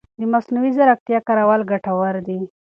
[0.19, 2.39] د مصنوعي ځېرکتیا کارول ګټور دي.